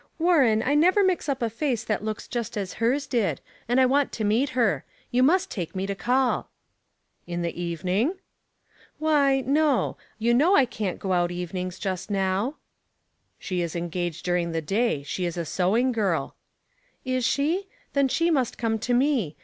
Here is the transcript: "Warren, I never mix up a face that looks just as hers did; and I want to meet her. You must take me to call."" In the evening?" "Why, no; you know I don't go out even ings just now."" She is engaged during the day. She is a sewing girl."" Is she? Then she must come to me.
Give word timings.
"Warren, 0.17 0.63
I 0.63 0.73
never 0.73 1.03
mix 1.03 1.29
up 1.29 1.43
a 1.43 1.49
face 1.51 1.83
that 1.83 2.03
looks 2.03 2.27
just 2.27 2.57
as 2.57 2.73
hers 2.81 3.05
did; 3.05 3.39
and 3.69 3.79
I 3.79 3.85
want 3.85 4.11
to 4.13 4.23
meet 4.23 4.49
her. 4.57 4.83
You 5.11 5.21
must 5.21 5.51
take 5.51 5.75
me 5.75 5.85
to 5.85 5.93
call."" 5.93 6.49
In 7.27 7.43
the 7.43 7.61
evening?" 7.61 8.15
"Why, 8.97 9.41
no; 9.41 9.97
you 10.17 10.33
know 10.33 10.55
I 10.55 10.65
don't 10.65 10.97
go 10.97 11.13
out 11.13 11.29
even 11.29 11.57
ings 11.57 11.77
just 11.77 12.09
now."" 12.09 12.55
She 13.37 13.61
is 13.61 13.75
engaged 13.75 14.25
during 14.25 14.53
the 14.53 14.61
day. 14.63 15.03
She 15.03 15.25
is 15.25 15.37
a 15.37 15.45
sewing 15.45 15.91
girl."" 15.91 16.35
Is 17.05 17.23
she? 17.23 17.67
Then 17.93 18.07
she 18.07 18.31
must 18.31 18.57
come 18.57 18.79
to 18.79 18.95
me. 18.95 19.37